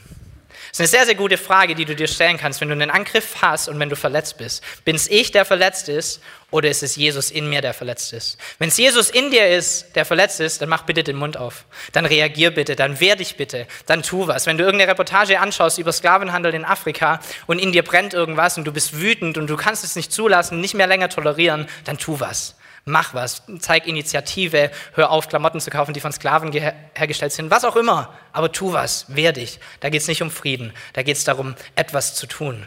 [0.77, 2.91] Das ist eine sehr, sehr gute Frage, die du dir stellen kannst, wenn du einen
[2.91, 4.63] Angriff hast und wenn du verletzt bist.
[4.85, 8.37] Bin es ich, der verletzt ist, oder ist es Jesus in mir, der verletzt ist?
[8.59, 11.65] Wenn es Jesus in dir ist, der verletzt ist, dann mach bitte den Mund auf.
[11.93, 14.45] Dann reagier bitte, dann wehr dich bitte, dann tu was.
[14.45, 18.65] Wenn du irgendeine Reportage anschaust über Sklavenhandel in Afrika und in dir brennt irgendwas und
[18.65, 22.19] du bist wütend und du kannst es nicht zulassen, nicht mehr länger tolerieren, dann tu
[22.19, 22.55] was.
[22.89, 27.65] Mach was, zeig Initiative, hör auf, Klamotten zu kaufen, die von Sklaven hergestellt sind, was
[27.65, 28.13] auch immer.
[28.31, 29.59] Aber tu was, wehr dich.
[29.81, 32.65] Da geht es nicht um Frieden, da geht es darum, etwas zu tun.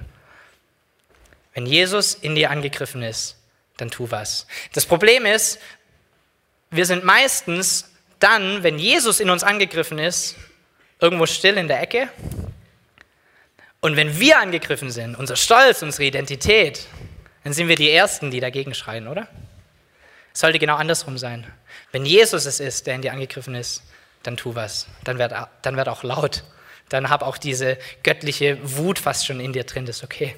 [1.54, 3.38] Wenn Jesus in dir angegriffen ist,
[3.78, 4.46] dann tu was.
[4.74, 5.58] Das Problem ist,
[6.70, 10.36] wir sind meistens dann, wenn Jesus in uns angegriffen ist,
[11.00, 12.10] irgendwo still in der Ecke.
[13.80, 16.86] Und wenn wir angegriffen sind, unser Stolz, unsere Identität,
[17.42, 19.26] dann sind wir die Ersten, die dagegen schreien, oder?
[20.32, 21.46] Sollte genau andersrum sein.
[21.92, 23.82] Wenn Jesus es ist, der in dir angegriffen ist,
[24.22, 24.86] dann tu was.
[25.04, 26.44] Dann werd, dann werd auch laut.
[26.88, 30.36] Dann hab auch diese göttliche Wut fast schon in dir drin, das ist okay.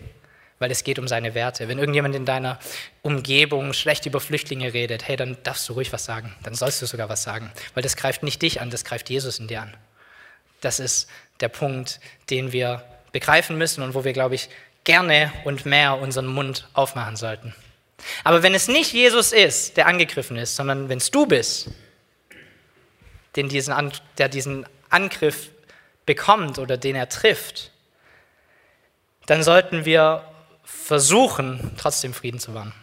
[0.58, 1.66] Weil es geht um seine Werte.
[1.66, 2.58] Wenn irgendjemand in deiner
[3.02, 6.34] Umgebung schlecht über Flüchtlinge redet, hey, dann darfst du ruhig was sagen.
[6.44, 7.50] Dann sollst du sogar was sagen.
[7.74, 9.76] Weil das greift nicht dich an, das greift Jesus in dir an.
[10.60, 11.08] Das ist
[11.40, 11.98] der Punkt,
[12.30, 14.48] den wir begreifen müssen und wo wir, glaube ich,
[14.84, 17.54] gerne und mehr unseren Mund aufmachen sollten.
[18.24, 21.70] Aber wenn es nicht Jesus ist, der angegriffen ist, sondern wenn es du bist,
[23.36, 25.50] den diesen, der diesen Angriff
[26.06, 27.70] bekommt oder den er trifft,
[29.26, 30.24] dann sollten wir
[30.64, 32.74] versuchen, trotzdem Frieden zu wahren.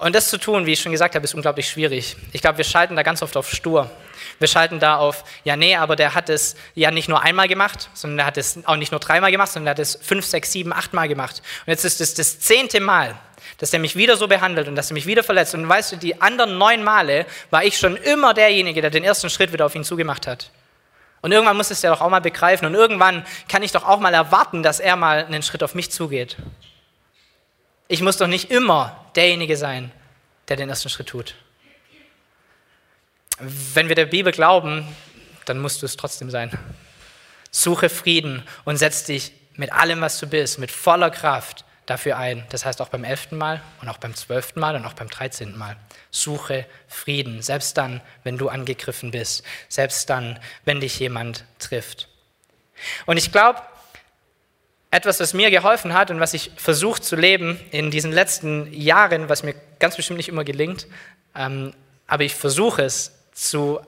[0.00, 2.16] Und das zu tun, wie ich schon gesagt habe, ist unglaublich schwierig.
[2.32, 3.90] Ich glaube, wir schalten da ganz oft auf stur.
[4.38, 7.90] Wir schalten da auf, ja, nee, aber der hat es ja nicht nur einmal gemacht,
[7.94, 10.52] sondern er hat es auch nicht nur dreimal gemacht, sondern er hat es fünf, sechs,
[10.52, 11.42] sieben, achtmal gemacht.
[11.66, 13.16] Und jetzt ist es das zehnte Mal,
[13.58, 15.54] dass er mich wieder so behandelt und dass er mich wieder verletzt.
[15.54, 19.30] Und weißt du, die anderen neun Male war ich schon immer derjenige, der den ersten
[19.30, 20.50] Schritt wieder auf ihn zugemacht hat.
[21.20, 23.98] Und irgendwann muss es ja doch auch mal begreifen und irgendwann kann ich doch auch
[23.98, 26.36] mal erwarten, dass er mal einen Schritt auf mich zugeht.
[27.88, 29.90] Ich muss doch nicht immer derjenige sein,
[30.48, 31.34] der den ersten Schritt tut.
[33.38, 34.86] Wenn wir der Bibel glauben,
[35.46, 36.50] dann musst du es trotzdem sein.
[37.50, 42.44] Suche Frieden und setz dich mit allem, was du bist, mit voller Kraft dafür ein.
[42.50, 45.58] Das heißt auch beim elften Mal und auch beim zwölften Mal und auch beim dreizehnten
[45.58, 45.76] Mal.
[46.10, 52.08] Suche Frieden, selbst dann, wenn du angegriffen bist, selbst dann, wenn dich jemand trifft.
[53.06, 53.62] Und ich glaube,
[54.90, 59.28] etwas, was mir geholfen hat und was ich versucht zu leben in diesen letzten Jahren,
[59.28, 60.86] was mir ganz bestimmt nicht immer gelingt,
[61.34, 61.74] ähm,
[62.06, 63.80] aber ich versuche es zu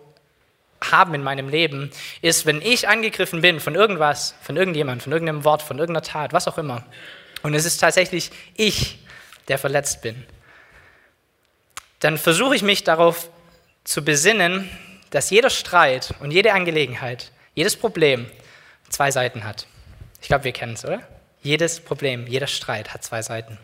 [0.83, 1.91] haben in meinem Leben,
[2.23, 6.33] ist, wenn ich angegriffen bin von irgendwas, von irgendjemandem, von irgendeinem Wort, von irgendeiner Tat,
[6.33, 6.85] was auch immer,
[7.43, 8.99] und es ist tatsächlich ich,
[9.49, 10.25] der verletzt bin,
[12.01, 13.31] dann versuche ich mich darauf
[13.85, 14.71] zu besinnen,
[15.11, 18.31] dass jeder Streit und jede Angelegenheit, jedes Problem
[18.89, 19.67] zwei Seiten hat.
[20.21, 21.01] Ich glaube, wir kennen es, oder?
[21.43, 23.59] Jedes Problem, jeder Streit hat zwei Seiten.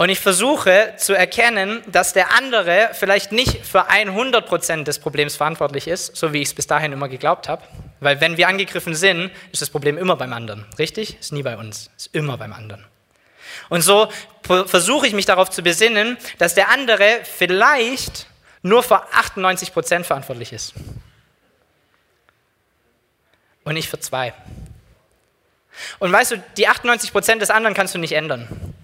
[0.00, 5.88] Und ich versuche zu erkennen, dass der andere vielleicht nicht für 100% des Problems verantwortlich
[5.88, 7.62] ist, so wie ich es bis dahin immer geglaubt habe.
[7.98, 10.66] Weil wenn wir angegriffen sind, ist das Problem immer beim anderen.
[10.78, 11.18] Richtig?
[11.18, 11.90] Ist nie bei uns.
[11.96, 12.84] Ist immer beim anderen.
[13.68, 14.08] Und so
[14.42, 18.26] versuche ich mich darauf zu besinnen, dass der andere vielleicht
[18.62, 20.74] nur für 98% verantwortlich ist.
[23.64, 24.32] Und nicht für zwei.
[25.98, 28.74] Und weißt du, die 98 Prozent des anderen kannst du nicht ändern.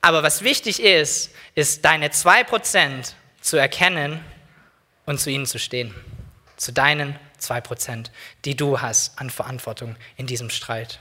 [0.00, 4.24] Aber was wichtig ist, ist deine 2 Prozent zu erkennen
[5.06, 5.94] und zu ihnen zu stehen.
[6.56, 8.10] Zu deinen 2 Prozent,
[8.44, 11.00] die du hast an Verantwortung in diesem Streit.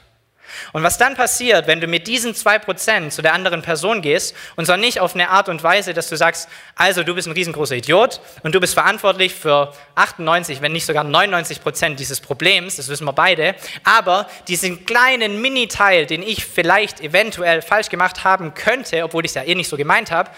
[0.73, 4.35] Und was dann passiert, wenn du mit diesen zwei Prozent zu der anderen Person gehst,
[4.55, 7.33] und zwar nicht auf eine Art und Weise, dass du sagst, also du bist ein
[7.33, 12.75] riesengroßer Idiot und du bist verantwortlich für 98, wenn nicht sogar 99 Prozent dieses Problems,
[12.77, 18.53] das wissen wir beide, aber diesen kleinen Mini-Teil, den ich vielleicht eventuell falsch gemacht haben
[18.53, 20.29] könnte, obwohl ich es ja eh nicht so gemeint habe,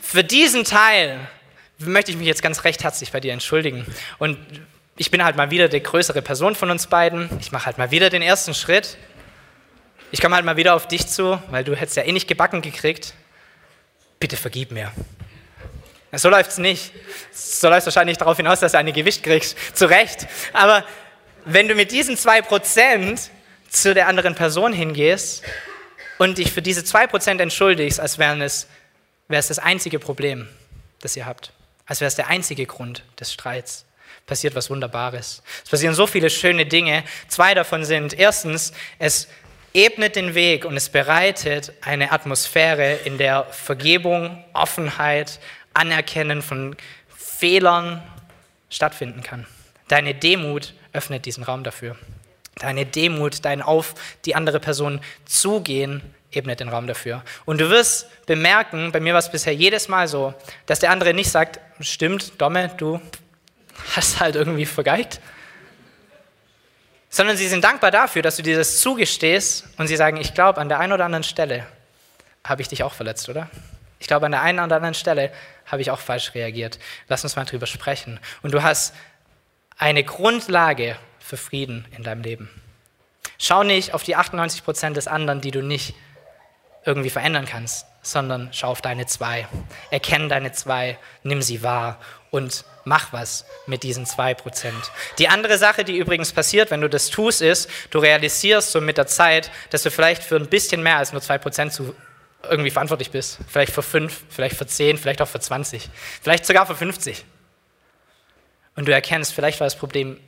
[0.00, 1.18] für diesen Teil
[1.78, 3.84] möchte ich mich jetzt ganz recht herzlich bei dir entschuldigen.
[4.18, 4.38] Und
[4.96, 7.28] ich bin halt mal wieder die größere Person von uns beiden.
[7.40, 8.96] Ich mache halt mal wieder den ersten Schritt
[10.10, 12.62] ich komme halt mal wieder auf dich zu, weil du hättest ja eh nicht gebacken
[12.62, 13.14] gekriegt.
[14.18, 14.92] Bitte vergib mir.
[16.12, 16.92] So läuft es nicht.
[17.32, 19.56] So läuft es wahrscheinlich darauf hinaus, dass du eine Gewicht kriegst.
[19.76, 20.26] Zu Recht.
[20.52, 20.84] Aber
[21.44, 23.30] wenn du mit diesen zwei Prozent
[23.68, 25.42] zu der anderen Person hingehst
[26.18, 28.68] und dich für diese zwei Prozent entschuldigst, als wäre es,
[29.28, 30.48] wäre es das einzige Problem,
[31.00, 31.52] das ihr habt.
[31.84, 33.84] Als wäre es der einzige Grund des Streits
[34.26, 35.42] passiert was Wunderbares.
[35.64, 37.04] Es passieren so viele schöne Dinge.
[37.28, 39.28] Zwei davon sind, erstens, es
[39.76, 45.38] ebnet den Weg und es bereitet eine Atmosphäre, in der Vergebung, Offenheit,
[45.74, 46.74] Anerkennen von
[47.14, 48.02] Fehlern
[48.70, 49.46] stattfinden kann.
[49.88, 51.96] Deine Demut öffnet diesen Raum dafür.
[52.58, 56.00] Deine Demut, dein auf die andere Person zugehen,
[56.32, 57.22] ebnet den Raum dafür.
[57.44, 60.32] Und du wirst bemerken, bei mir war es bisher jedes Mal so,
[60.64, 62.98] dass der andere nicht sagt, stimmt, Domme, du
[63.94, 65.20] hast halt irgendwie vergeigt,
[67.16, 70.60] sondern sie sind dankbar dafür, dass du dir das zugestehst und sie sagen, ich glaube,
[70.60, 71.66] an der einen oder anderen Stelle
[72.44, 73.48] habe ich dich auch verletzt, oder?
[73.98, 75.32] Ich glaube, an der einen oder anderen Stelle
[75.64, 76.78] habe ich auch falsch reagiert.
[77.08, 78.20] Lass uns mal drüber sprechen.
[78.42, 78.94] Und du hast
[79.78, 82.50] eine Grundlage für Frieden in deinem Leben.
[83.38, 85.94] Schau nicht auf die 98 Prozent des anderen, die du nicht
[86.84, 89.46] irgendwie verändern kannst, sondern schau auf deine zwei.
[89.90, 91.98] Erkenn deine zwei, nimm sie wahr
[92.30, 94.90] und mach was mit diesen zwei Prozent.
[95.18, 98.96] Die andere Sache, die übrigens passiert, wenn du das tust, ist, du realisierst so mit
[98.96, 101.94] der Zeit, dass du vielleicht für ein bisschen mehr als nur zwei Prozent zu
[102.48, 103.38] irgendwie verantwortlich bist.
[103.48, 105.88] Vielleicht für fünf, vielleicht für zehn, vielleicht auch für 20,
[106.22, 107.24] vielleicht sogar für 50.
[108.76, 110.20] Und du erkennst, vielleicht war das Problem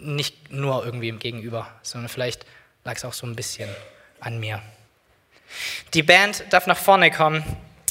[0.00, 2.44] nicht nur irgendwie im Gegenüber, sondern vielleicht
[2.84, 3.70] lag es auch so ein bisschen
[4.20, 4.60] an mir.
[5.94, 7.44] Die Band darf nach vorne kommen.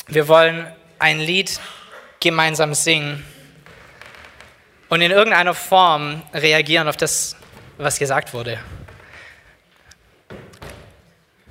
[0.07, 0.67] Wir wollen
[0.99, 1.59] ein Lied
[2.19, 3.25] gemeinsam singen
[4.89, 7.35] und in irgendeiner Form reagieren auf das,
[7.77, 8.59] was gesagt wurde.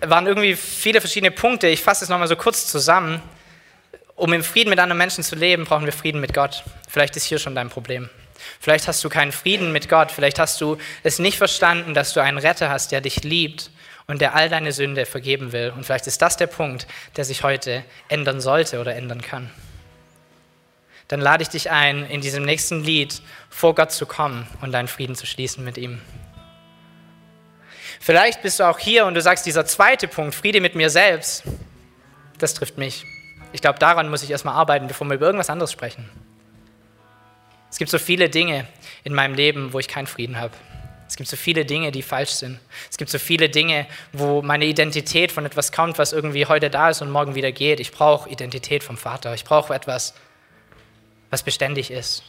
[0.01, 1.66] Es waren irgendwie viele verschiedene Punkte.
[1.68, 3.23] Ich fasse es nochmal so kurz zusammen.
[4.14, 6.64] Um im Frieden mit anderen Menschen zu leben, brauchen wir Frieden mit Gott.
[6.88, 8.11] Vielleicht ist hier schon dein Problem.
[8.61, 10.11] Vielleicht hast du keinen Frieden mit Gott.
[10.12, 13.70] Vielleicht hast du es nicht verstanden, dass du einen Retter hast, der dich liebt
[14.11, 15.73] und der all deine Sünde vergeben will.
[15.75, 19.51] Und vielleicht ist das der Punkt, der sich heute ändern sollte oder ändern kann.
[21.09, 24.88] Dann lade ich dich ein, in diesem nächsten Lied vor Gott zu kommen und deinen
[24.88, 26.01] Frieden zu schließen mit ihm.
[28.01, 31.44] Vielleicht bist du auch hier und du sagst, dieser zweite Punkt, Friede mit mir selbst,
[32.38, 33.05] das trifft mich.
[33.53, 36.09] Ich glaube, daran muss ich erstmal arbeiten, bevor wir über irgendwas anderes sprechen.
[37.70, 38.66] Es gibt so viele Dinge
[39.05, 40.55] in meinem Leben, wo ich keinen Frieden habe.
[41.11, 42.61] Es gibt so viele Dinge, die falsch sind.
[42.88, 46.90] Es gibt so viele Dinge, wo meine Identität von etwas kommt, was irgendwie heute da
[46.90, 47.81] ist und morgen wieder geht.
[47.81, 49.35] Ich brauche Identität vom Vater.
[49.35, 50.14] Ich brauche etwas,
[51.29, 52.23] was beständig ist.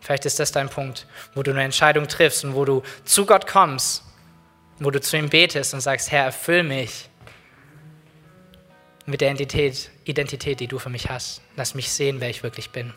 [0.00, 3.46] Vielleicht ist das dein Punkt, wo du eine Entscheidung triffst und wo du zu Gott
[3.46, 4.02] kommst,
[4.80, 7.08] wo du zu ihm betest und sagst, Herr, erfüll mich
[9.06, 11.42] mit der Identität, Identität, die du für mich hast.
[11.54, 12.92] Lass mich sehen, wer ich wirklich bin.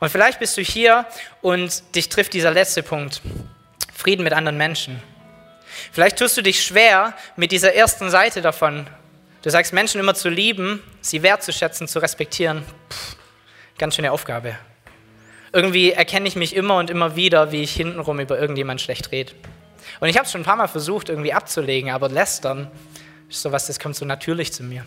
[0.00, 1.06] Und vielleicht bist du hier
[1.42, 3.22] und dich trifft dieser letzte Punkt,
[3.92, 5.02] Frieden mit anderen Menschen.
[5.92, 8.86] Vielleicht tust du dich schwer mit dieser ersten Seite davon.
[9.42, 12.64] Du sagst, Menschen immer zu lieben, sie wertzuschätzen, zu respektieren.
[12.88, 13.16] Puh,
[13.78, 14.56] ganz schöne Aufgabe.
[15.52, 19.32] Irgendwie erkenne ich mich immer und immer wieder, wie ich hintenrum über irgendjemand schlecht rede.
[20.00, 22.70] Und ich habe es schon ein paar Mal versucht, irgendwie abzulegen, aber lästern
[23.28, 24.84] ist sowas, das kommt so natürlich zu mir.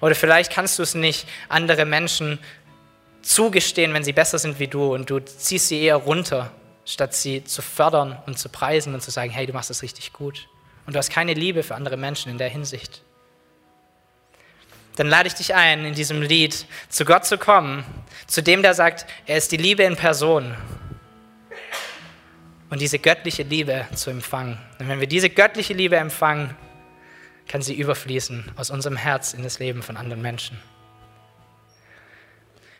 [0.00, 2.38] Oder vielleicht kannst du es nicht, andere Menschen
[3.26, 6.52] zugestehen, wenn sie besser sind wie du und du ziehst sie eher runter,
[6.84, 10.12] statt sie zu fördern und zu preisen und zu sagen, hey, du machst das richtig
[10.12, 10.48] gut.
[10.86, 13.02] Und du hast keine Liebe für andere Menschen in der Hinsicht.
[14.94, 17.84] Dann lade ich dich ein, in diesem Lied zu Gott zu kommen,
[18.28, 20.54] zu dem, der sagt, er ist die Liebe in Person.
[22.70, 24.58] Und diese göttliche Liebe zu empfangen.
[24.78, 26.56] Und wenn wir diese göttliche Liebe empfangen,
[27.48, 30.58] kann sie überfließen aus unserem Herz in das Leben von anderen Menschen.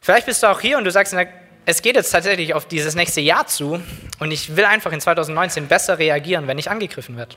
[0.06, 1.16] Vielleicht bist du auch hier und du sagst,
[1.64, 3.82] es geht jetzt tatsächlich auf dieses nächste Jahr zu
[4.20, 7.34] und ich will einfach in 2019 besser reagieren, wenn ich angegriffen werde.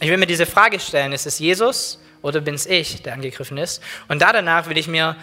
[0.00, 3.58] Ich will mir diese Frage stellen, ist es Jesus oder bin es ich, der angegriffen
[3.58, 3.82] ist?
[4.08, 5.16] Und da danach will ich mir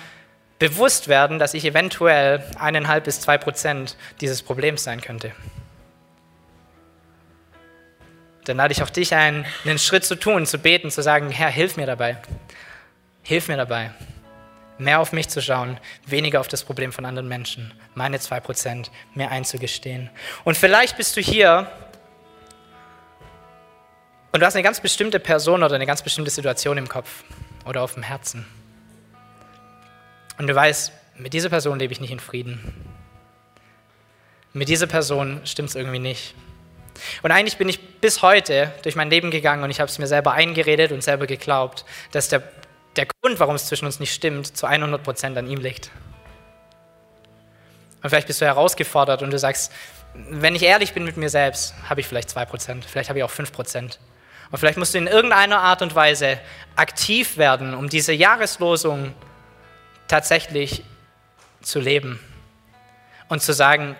[0.60, 5.32] bewusst werden, dass ich eventuell eineinhalb bis zwei Prozent dieses Problems sein könnte.
[8.46, 11.50] Dann lade ich auch dich ein, einen Schritt zu tun, zu beten, zu sagen, Herr,
[11.50, 12.18] hilf mir dabei.
[13.24, 13.90] Hilf mir dabei
[14.80, 19.32] mehr auf mich zu schauen, weniger auf das Problem von anderen Menschen, meine 2% mehr
[19.32, 20.10] einzugestehen.
[20.44, 21.70] Und vielleicht bist du hier
[24.32, 27.24] und du hast eine ganz bestimmte Person oder eine ganz bestimmte Situation im Kopf
[27.66, 28.46] oder auf dem Herzen.
[30.38, 32.60] Und du weißt, mit dieser Person lebe ich nicht in Frieden.
[34.54, 36.34] Mit dieser Person stimmt es irgendwie nicht.
[37.22, 40.08] Und eigentlich bin ich bis heute durch mein Leben gegangen und ich habe es mir
[40.08, 42.42] selber eingeredet und selber geglaubt, dass der
[43.00, 45.90] der Grund, warum es zwischen uns nicht stimmt, zu 100 Prozent an ihm liegt.
[48.04, 49.72] Und vielleicht bist du herausgefordert und du sagst,
[50.14, 53.24] wenn ich ehrlich bin mit mir selbst, habe ich vielleicht 2 Prozent, vielleicht habe ich
[53.24, 54.00] auch 5 Prozent.
[54.52, 56.40] Und vielleicht musst du in irgendeiner Art und Weise
[56.76, 59.14] aktiv werden, um diese Jahreslosung
[60.10, 60.84] tatsächlich
[61.62, 62.20] zu leben.
[63.30, 63.96] Und zu sagen,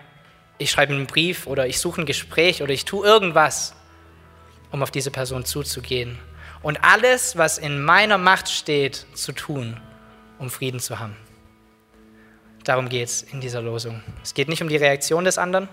[0.58, 3.76] ich schreibe einen Brief oder ich suche ein Gespräch oder ich tue irgendwas,
[4.72, 6.20] um auf diese Person zuzugehen
[6.62, 9.80] und alles, was in meiner Macht steht, zu tun,
[10.38, 11.16] um Frieden zu haben.
[12.64, 14.04] Darum geht es in dieser Losung.
[14.24, 15.70] Es geht nicht um die Reaktion des anderen.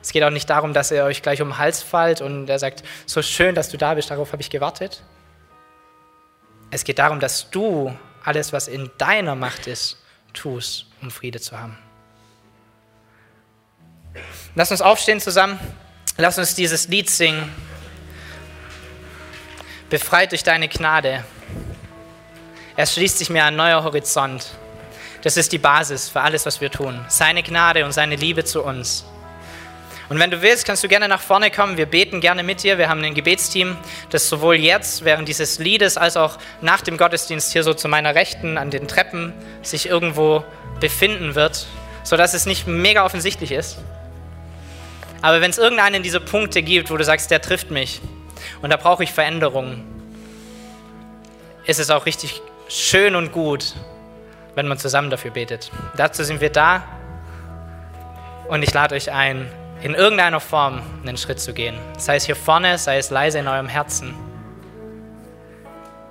[0.00, 2.60] Es geht auch nicht darum, dass er euch gleich um den Hals fällt und er
[2.60, 5.02] sagt, so schön, dass du da bist, darauf habe ich gewartet.
[6.70, 10.00] Es geht darum, dass du alles, was in deiner Macht ist,
[10.32, 11.76] tust, um Friede zu haben.
[14.54, 15.58] Lass uns aufstehen zusammen.
[16.16, 17.52] Lass uns dieses Lied singen
[19.90, 21.24] befreit durch deine Gnade.
[22.76, 24.46] Erschließt sich mir ein neuer Horizont.
[25.22, 27.04] Das ist die Basis für alles, was wir tun.
[27.08, 29.04] Seine Gnade und seine Liebe zu uns.
[30.08, 31.76] Und wenn du willst, kannst du gerne nach vorne kommen.
[31.76, 32.78] Wir beten gerne mit dir.
[32.78, 33.76] Wir haben ein Gebetsteam,
[34.10, 38.14] das sowohl jetzt während dieses Liedes als auch nach dem Gottesdienst hier so zu meiner
[38.14, 39.32] Rechten an den Treppen
[39.62, 40.44] sich irgendwo
[40.78, 41.66] befinden wird,
[42.04, 43.78] sodass es nicht mega offensichtlich ist.
[45.22, 48.00] Aber wenn es irgendeinen dieser Punkte gibt, wo du sagst, der trifft mich
[48.62, 49.84] und da brauche ich Veränderungen,
[51.64, 53.74] ist es auch richtig schön und gut,
[54.54, 55.70] wenn man zusammen dafür betet.
[55.96, 56.82] Dazu sind wir da
[58.48, 59.50] und ich lade euch ein,
[59.82, 61.76] in irgendeiner Form einen Schritt zu gehen.
[61.98, 64.14] Sei es hier vorne, sei es leise in eurem Herzen.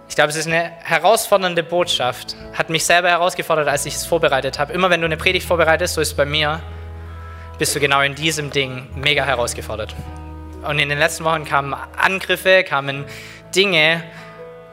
[0.07, 2.35] Ich glaube, es ist eine herausfordernde Botschaft.
[2.53, 4.71] Hat mich selber herausgefordert, als ich es vorbereitet habe.
[4.71, 6.61] Immer wenn du eine Predigt vorbereitest, so ist es bei mir,
[7.57, 9.95] bist du genau in diesem Ding mega herausgefordert.
[10.67, 13.05] Und in den letzten Wochen kamen Angriffe, kamen
[13.55, 14.03] Dinge,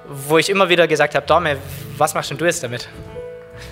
[0.09, 1.59] wo ich immer wieder gesagt habe, Dorme,
[1.99, 2.89] was machst denn du jetzt damit?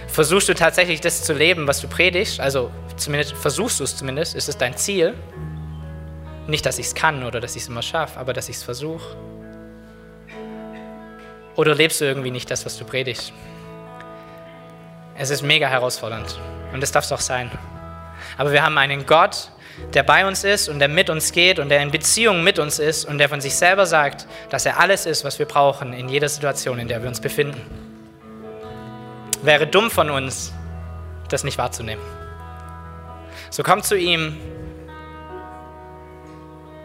[0.09, 2.41] Versuchst du tatsächlich das zu leben, was du predigst?
[2.41, 4.35] Also zumindest versuchst du es zumindest.
[4.35, 5.15] Ist es dein Ziel?
[6.47, 8.63] Nicht, dass ich es kann oder dass ich es immer schaffe, aber dass ich es
[8.63, 9.17] versuche.
[11.57, 13.33] Oder lebst du irgendwie nicht das, was du predigst?
[15.17, 16.39] Es ist mega herausfordernd
[16.73, 17.51] und das darf es auch sein.
[18.39, 19.51] Aber wir haben einen Gott,
[19.95, 22.79] der bei uns ist und der mit uns geht und der in Beziehung mit uns
[22.79, 26.09] ist und der von sich selber sagt, dass er alles ist, was wir brauchen in
[26.09, 27.61] jeder Situation, in der wir uns befinden.
[29.43, 30.53] Wäre dumm von uns,
[31.29, 32.05] das nicht wahrzunehmen.
[33.51, 34.37] So komm zu ihm,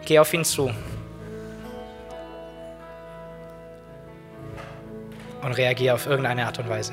[0.04, 0.70] geh auf ihn zu
[5.42, 6.92] und reagiere auf irgendeine Art und Weise.